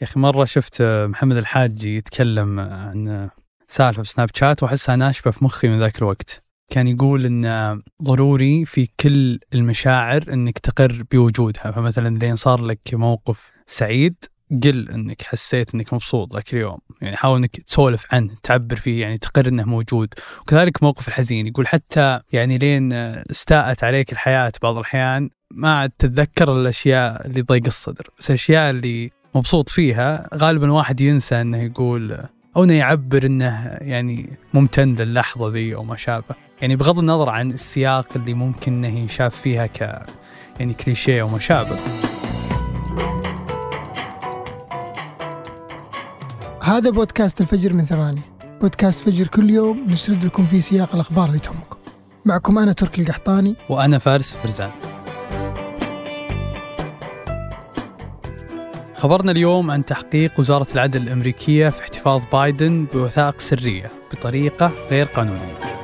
[0.00, 3.30] يا أخي مرة شفت محمد الحاجي يتكلم عن
[3.68, 6.42] سالفة بسناب شات وأحسها ناشفة في مخي من ذاك الوقت.
[6.70, 11.70] كان يقول إن ضروري في كل المشاعر إنك تقر بوجودها.
[11.70, 14.24] فمثلا لين صار لك موقف سعيد
[14.62, 16.78] قل إنك حسيت إنك مبسوط ذاك اليوم.
[17.02, 20.14] يعني حاول إنك تسولف عنه تعبر فيه يعني تقر إنه موجود.
[20.40, 26.60] وكذلك موقف الحزين يقول حتى يعني لين استاءت عليك الحياة بعض الأحيان ما عاد تتذكر
[26.60, 28.08] الأشياء اللي ضيق الصدر.
[28.18, 32.18] بس الأشياء اللي مبسوط فيها غالبا واحد ينسى إنه يقول
[32.56, 36.34] أو إنه يعبر إنه يعني ممتن للحظة ذي أو ما شابه.
[36.62, 40.06] يعني بغض النظر عن السياق اللي ممكن إنه يشاف فيها ك
[40.60, 41.76] يعني كليشيه أو ما شابه.
[46.62, 48.22] هذا بودكاست الفجر من ثمانية.
[48.60, 51.76] بودكاست فجر كل يوم نسرد لكم في سياق الأخبار اللي تهمكم.
[52.24, 53.56] معكم أنا تركي القحطاني.
[53.68, 54.70] وأنا فارس فرزان
[58.96, 65.76] خبرنا اليوم عن تحقيق وزارة العدل الأمريكية في احتفاظ بايدن بوثائق سرية بطريقة غير قانونية.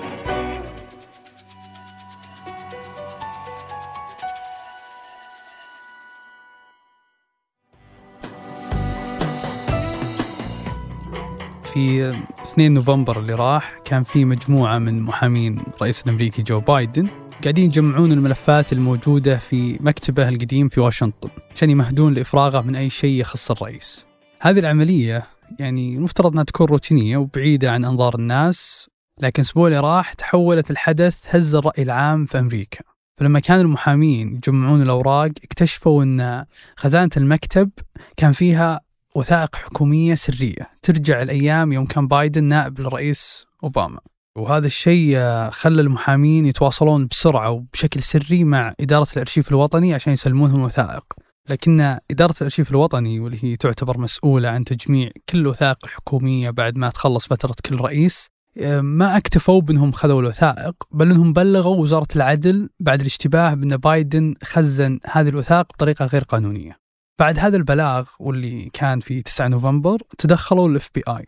[11.72, 17.08] في 2 نوفمبر اللي راح كان في مجموعة من محامين الرئيس الأمريكي جو بايدن
[17.42, 21.28] قاعدين يجمعون الملفات الموجودة في مكتبه القديم في واشنطن.
[21.54, 24.06] عشان يمهدون لإفراغه من أي شيء يخص الرئيس.
[24.40, 25.26] هذه العملية
[25.58, 31.18] يعني المفترض أنها تكون روتينية وبعيدة عن أنظار الناس لكن الأسبوع اللي راح تحولت الحدث
[31.28, 32.80] هز الرأي العام في أمريكا.
[33.16, 36.44] فلما كان المحامين يجمعون الأوراق اكتشفوا أن
[36.76, 37.70] خزانة المكتب
[38.16, 38.80] كان فيها
[39.14, 44.00] وثائق حكومية سرية ترجع الأيام يوم كان بايدن نائب للرئيس أوباما.
[44.36, 45.18] وهذا الشيء
[45.50, 51.04] خلى المحامين يتواصلون بسرعة وبشكل سري مع إدارة الأرشيف الوطني عشان يسلمونهم الوثائق.
[51.52, 56.90] لكن إدارة الأرشيف الوطني واللي هي تعتبر مسؤولة عن تجميع كل الوثائق الحكومية بعد ما
[56.90, 58.26] تخلص فترة كل رئيس
[58.58, 64.34] آه، ما أكتفوا بأنهم خذوا الوثائق بل أنهم بلغوا وزارة العدل بعد الاشتباه بأن بايدن
[64.42, 66.76] خزن هذه الوثائق بطريقة غير قانونية.
[67.18, 71.24] بعد هذا البلاغ واللي كان في 9 نوفمبر تدخلوا ال FBI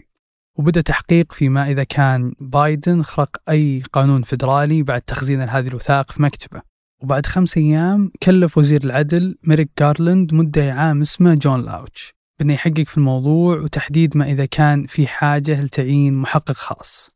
[0.59, 6.23] وبدأ تحقيق فيما إذا كان بايدن خرق أي قانون فدرالي بعد تخزين هذه الوثائق في
[6.23, 6.74] مكتبه.
[7.03, 12.83] وبعد خمس أيام كلف وزير العدل ميريك جارلاند مدعي عام اسمه جون لاوش بأنه يحقق
[12.83, 17.11] في الموضوع وتحديد ما إذا كان في حاجة لتعيين محقق خاص.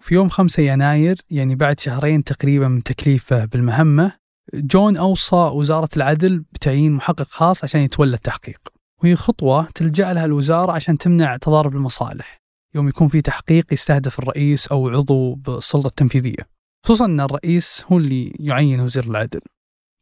[0.00, 4.12] في يوم 5 يناير يعني بعد شهرين تقريبا من تكليفه بالمهمة
[4.54, 8.60] جون أوصى وزارة العدل بتعيين محقق خاص عشان يتولى التحقيق.
[9.02, 12.36] وهي خطوة تلجأ لها الوزارة عشان تمنع تضارب المصالح.
[12.74, 16.61] يوم يكون في تحقيق يستهدف الرئيس أو عضو بالسلطة التنفيذية.
[16.84, 19.40] خصوصا أن الرئيس هو اللي يعين وزير العدل.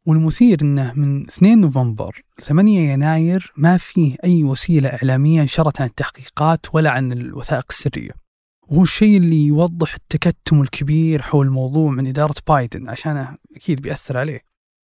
[0.05, 6.65] والمثير أنه من 2 نوفمبر 8 يناير ما فيه أي وسيلة إعلامية نشرت عن التحقيقات
[6.73, 8.11] ولا عن الوثائق السرية.
[8.67, 14.39] وهو الشيء اللي يوضح التكتم الكبير حول الموضوع من إدارة بايدن عشان أكيد بيأثر عليه.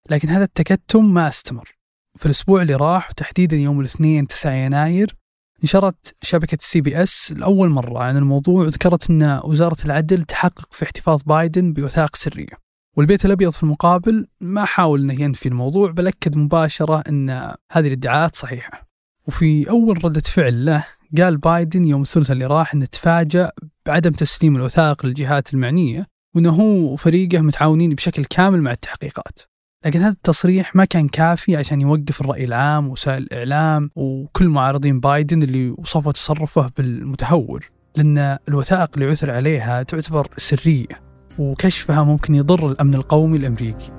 [0.09, 1.77] لكن هذا التكتم ما استمر.
[2.17, 5.15] في الأسبوع اللي راح وتحديدا يوم الاثنين 9 يناير
[5.63, 11.21] نشرت شبكة ال CBS لأول مرة عن الموضوع وذكرت أن وزارة العدل تحقق في احتفاظ
[11.21, 17.03] بايدن بوثائق سرية والبيت الأبيض في المقابل ما حاول أنه ينفي الموضوع بل أكد مباشرة
[17.09, 17.29] أن
[17.71, 18.87] هذه الادعاءات صحيحة
[19.27, 20.85] وفي أول ردة فعل له
[21.17, 23.51] قال بايدن يوم الثلاثاء اللي راح انه تفاجأ
[23.85, 29.39] بعدم تسليم الوثائق للجهات المعنية وأنه هو وفريقه متعاونين بشكل كامل مع التحقيقات.
[29.85, 35.43] لكن هذا التصريح ما كان كافي عشان يوقف الرأي العام ووسائل الإعلام وكل معارضين بايدن
[35.43, 41.01] اللي وصفوا تصرفه بالمتهور لأن الوثائق اللي عثر عليها تعتبر سرية
[41.39, 43.91] وكشفها ممكن يضر الأمن القومي الأمريكي.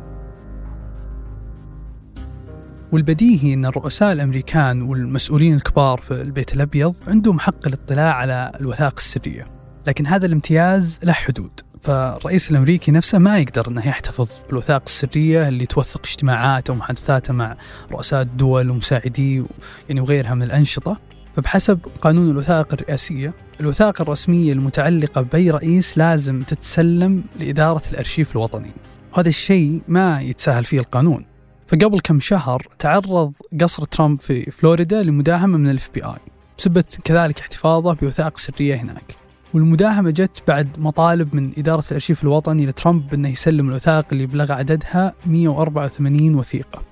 [2.93, 9.47] والبديهي أن الرؤساء الأمريكان والمسؤولين الكبار في البيت الأبيض عندهم حق الاطلاع على الوثائق السرية
[9.87, 11.61] لكن هذا الامتياز له حدود.
[11.89, 17.57] فالرئيس الأمريكي نفسه ما يقدر إنه يحتفظ بالوثائق السرية اللي توثق اجتماعاته ومحادثاته مع
[17.93, 19.45] رؤساء الدول ومساعديه
[19.89, 21.01] يعني وغيرها من الأنشطة.
[21.37, 28.71] فبحسب قانون الوثائق الرئاسية الوثائق الرسمية المتعلقة بأي رئيس لازم تتسلم لإدارة الأرشيف الوطني.
[29.13, 31.27] وهذا الشيء ما يتساهل فيه القانون.
[31.67, 36.19] فقبل كم شهر تعرض قصر ترامب في فلوريدا لمداهمة من ال FBI
[36.59, 39.28] بسبب كذلك احتفاظه بوثائق سرية هناك.
[39.55, 45.15] والمداهمة جت بعد مطالب من إدارة الأرشيف الوطني لترامب أنه يسلم الوثائق اللي بلغ عددها
[45.27, 46.83] 184 وثيقة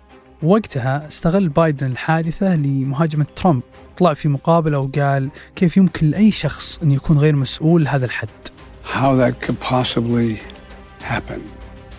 [0.42, 3.62] وقتها استغل بايدن الحادثة لمهاجمة ترامب
[3.98, 8.28] طلع في مقابلة وقال كيف يمكن لأي شخص أن يكون غير مسؤول لهذا الحد
[8.86, 10.40] how that could possibly
[11.02, 11.42] happen.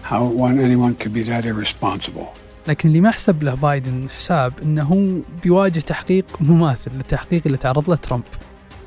[0.02, 2.28] How one, anyone could be that irresponsible.
[2.68, 7.96] لكن اللي ما حسب له بايدن حساب أنه بيواجه تحقيق مماثل للتحقيق اللي تعرض له
[7.96, 8.24] ترامب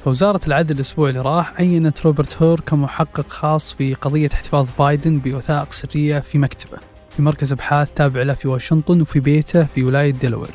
[0.05, 5.73] فوزارة العدل الأسبوع اللي راح عينت روبرت هور كمحقق خاص في قضية احتفاظ بايدن بوثائق
[5.73, 6.79] سرية في مكتبه
[7.17, 10.50] في مركز أبحاث تابع له في واشنطن وفي بيته في ولاية دلوير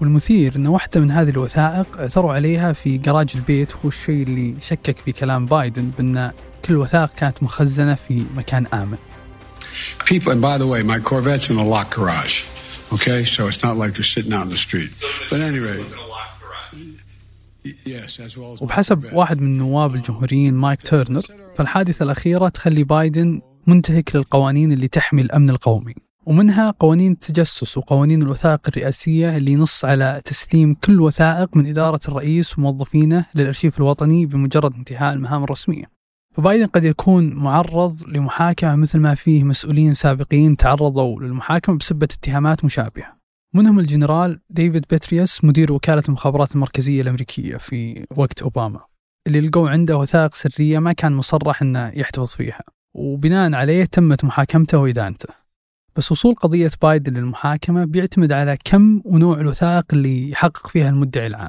[0.00, 4.98] والمثير أن واحدة من هذه الوثائق اعثروا عليها في جراج البيت هو الشيء اللي شكك
[4.98, 6.30] في كلام بايدن بأن
[6.64, 8.98] كل الوثائق كانت مخزنة في مكان آمن
[10.06, 12.42] People, and by the way, my Corvette's in a locked garage.
[12.94, 14.90] Okay, so it's not like you're sitting out in the street.
[15.30, 15.84] But anyway,
[18.60, 21.22] وبحسب واحد من النواب الجمهوريين مايك تيرنر
[21.56, 25.94] فالحادثة الأخيرة تخلي بايدن منتهك للقوانين اللي تحمي الأمن القومي
[26.26, 32.58] ومنها قوانين التجسس وقوانين الوثائق الرئاسية اللي تنص على تسليم كل وثائق من إدارة الرئيس
[32.58, 35.84] وموظفينه للأرشيف الوطني بمجرد انتهاء المهام الرسمية.
[36.34, 43.15] فبايدن قد يكون معرض لمحاكمة مثل ما فيه مسؤولين سابقين تعرضوا للمحاكمة بسبة اتهامات مشابهة.
[43.54, 48.80] منهم الجنرال ديفيد بيتريوس مدير وكالة المخابرات المركزية الأمريكية في وقت أوباما
[49.26, 52.62] اللي لقوا عنده وثائق سرية ما كان مصرح أنه يحتفظ فيها
[52.94, 55.46] وبناء عليه تمت محاكمته وإدانته
[55.96, 61.48] بس وصول قضية بايدن للمحاكمة بيعتمد على كم ونوع الوثائق اللي يحقق فيها المدعي العام.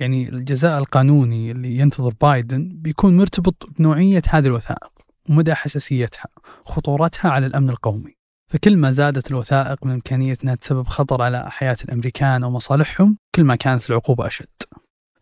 [0.00, 4.92] يعني الجزاء القانوني اللي ينتظر بايدن بيكون مرتبط بنوعية هذه الوثائق
[5.30, 6.26] ومدى حساسيتها
[6.66, 8.17] وخطورتها على الأمن القومي.
[8.48, 13.44] فكل ما زادت الوثائق من إمكانية أنها تسبب خطر على حياة الأمريكان أو مصالحهم كل
[13.44, 14.46] ما كانت العقوبة أشد.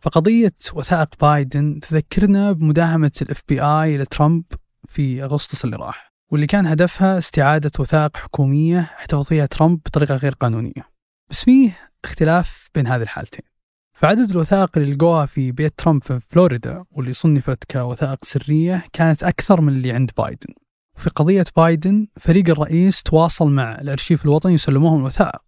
[0.01, 4.43] فقضية وثائق بايدن تذكرنا بمداهمة ال FBI لترامب
[4.87, 10.33] في أغسطس اللي راح واللي كان هدفها استعادة وثائق حكومية احتفظ فيها ترامب بطريقة غير
[10.33, 10.89] قانونية.
[11.29, 13.45] بس فيه اختلاف بين هذه الحالتين.
[13.93, 19.61] فعدد الوثائق اللي لقوها في بيت ترامب في فلوريدا واللي صنفت كوثائق سرية كانت أكثر
[19.61, 20.53] من اللي عند بايدن.
[20.97, 25.41] وفي قضية بايدن فريق الرئيس تواصل مع الأرشيف الوطني يسلموهم الوثائق.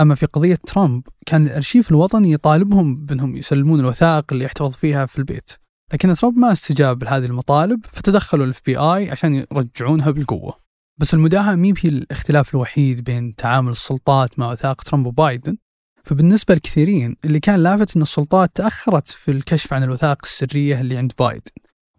[0.00, 5.18] أما في قضية ترامب كان الأرشيف الوطني يطالبهم بأنهم يسلمون الوثائق اللي يحتفظ فيها في
[5.18, 5.50] البيت.
[5.92, 10.54] لكن ترامب ما استجاب لهذه المطالب فتدخلوا ال FBI عشان يرجعونها بالقوة.
[10.98, 15.56] بس المداهمة مي هي الاختلاف الوحيد بين تعامل السلطات مع وثائق ترامب وبايدن.
[16.04, 21.12] فبالنسبة لكثيرين اللي كان لافت أن السلطات تأخرت في الكشف عن الوثائق السرية اللي عند
[21.18, 21.50] بايدن.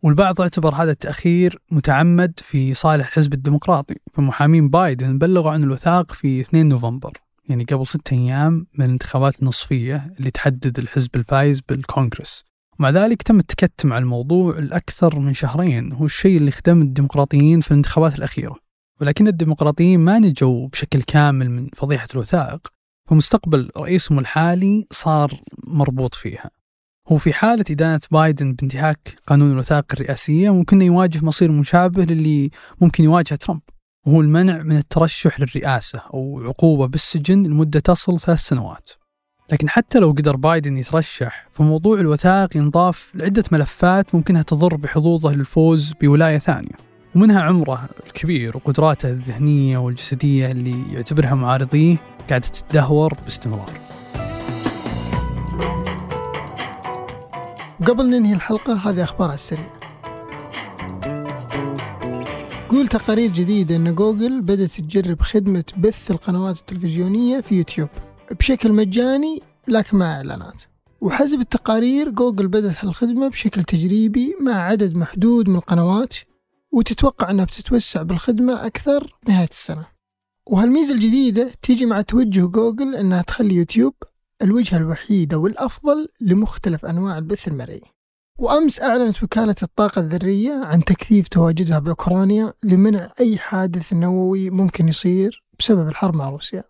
[0.03, 6.41] والبعض اعتبر هذا التأخير متعمد في صالح الحزب الديمقراطي فمحامين بايدن بلغوا عن الوثائق في
[6.41, 7.11] 2 نوفمبر
[7.49, 12.43] يعني قبل ستة أيام من الانتخابات النصفية اللي تحدد الحزب الفايز بالكونغرس.
[12.79, 17.71] ومع ذلك تم التكتم على الموضوع لأكثر من شهرين هو الشيء اللي خدم الديمقراطيين في
[17.71, 18.55] الانتخابات الأخيرة.
[19.01, 22.67] ولكن الديمقراطيين ما نجوا بشكل كامل من فضيحة الوثائق
[23.09, 26.49] فمستقبل رئيسهم الحالي صار مربوط فيها.
[27.07, 32.49] هو في حالة إدانة بايدن بانتهاك قانون الوثائق الرئاسية ممكن يواجه مصير مشابه للي
[32.81, 33.61] ممكن يواجهه ترامب
[34.05, 38.89] وهو المنع من الترشح للرئاسة أو عقوبة بالسجن لمدة تصل ثلاث سنوات.
[39.51, 45.93] لكن حتى لو قدر بايدن يترشح فموضوع الوثائق ينضاف لعدة ملفات ممكنها تضر بحظوظه للفوز
[46.01, 46.75] بولاية ثانية
[47.15, 51.97] ومنها عمره الكبير وقدراته الذهنية والجسدية اللي يعتبرها معارضيه
[52.29, 53.90] قاعدة تتدهور باستمرار.
[57.87, 59.69] قبل ننهي الحلقة هذه أخبار على السريع.
[62.69, 67.89] تقول تقارير جديدة أن جوجل بدأت تجرب خدمة بث القنوات التلفزيونية في يوتيوب.
[68.39, 70.61] بشكل مجاني لكن مع إعلانات.
[71.01, 76.13] وحسب التقارير جوجل بدأت الخدمة بشكل تجريبي مع عدد محدود من القنوات
[76.71, 79.85] وتتوقع أنها بتتوسع بالخدمة أكثر نهاية السنة.
[80.47, 83.93] وهالميزة الجديدة تيجي مع توجه جوجل أنها تخلي يوتيوب
[84.41, 87.81] الوجهة الوحيدة والأفضل لمختلف أنواع البث المرئي.
[88.39, 95.43] وأمس أعلنت وكالة الطاقة الذرية عن تكثيف تواجدها بأوكرانيا لمنع أي حادث نووي ممكن يصير
[95.59, 96.63] بسبب الحرب مع روسيا.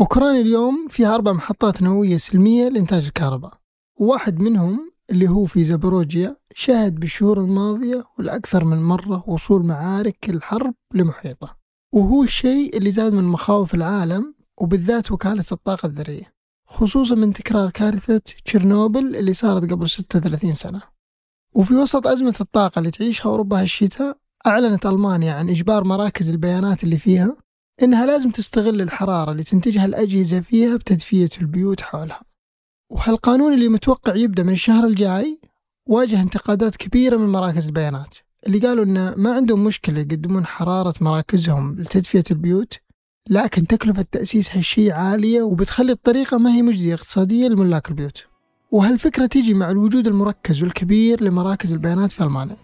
[0.00, 3.54] أوكرانيا اليوم فيها أربع محطات نووية سلمية لإنتاج الكهرباء.
[3.96, 10.74] وواحد منهم اللي هو في زابروجيا شهد بالشهور الماضية والأكثر من مرة وصول معارك الحرب
[10.94, 11.56] لمحيطه.
[11.92, 16.35] وهو الشيء اللي زاد من مخاوف العالم وبالذات وكالة الطاقة الذرية.
[16.66, 20.82] خصوصا من تكرار كارثة تشيرنوبل اللي صارت قبل 36 سنة.
[21.54, 26.98] وفي وسط أزمة الطاقة اللي تعيشها أوروبا هالشتاء أعلنت ألمانيا عن إجبار مراكز البيانات اللي
[26.98, 27.36] فيها
[27.82, 32.20] إنها لازم تستغل الحرارة اللي تنتجها الأجهزة فيها بتدفية البيوت حولها.
[32.90, 35.40] وهالقانون اللي متوقع يبدأ من الشهر الجاي
[35.88, 38.14] واجه انتقادات كبيرة من مراكز البيانات
[38.46, 42.74] اللي قالوا إنه ما عندهم مشكلة يقدمون حرارة مراكزهم لتدفئة البيوت
[43.30, 48.24] لكن تكلفة تأسيس هالشيء عالية وبتخلي الطريقة ما هي مجزية اقتصاديا لملاك البيوت.
[48.70, 52.56] وهالفكرة تيجي مع الوجود المركز والكبير لمراكز البيانات في ألمانيا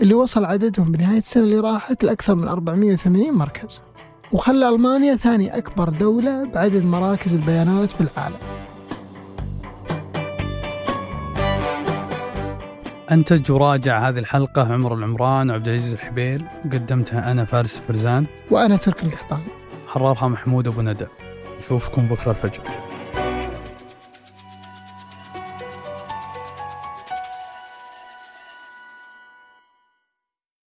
[0.00, 3.80] اللي وصل عددهم بنهاية السنة اللي راحت لأكثر من 480 مركز
[4.32, 8.36] وخلى ألمانيا ثاني أكبر دولة بعدد مراكز البيانات في العالم
[13.10, 18.26] أنتج وراجع هذه الحلقة عمر العمران وعبد العزيز الحبيل قدمتها أنا فارس فرزان.
[18.50, 19.44] وأنا ترك القحطاني.
[19.96, 21.06] حررها محمود أبو ندى.
[21.58, 22.62] نشوفكم بكرة الفجر.